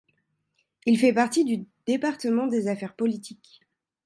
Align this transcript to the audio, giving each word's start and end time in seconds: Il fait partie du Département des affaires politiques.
Il 0.87 0.97
fait 0.97 1.13
partie 1.13 1.45
du 1.45 1.67
Département 1.85 2.47
des 2.47 2.67
affaires 2.67 2.95
politiques. 2.95 3.61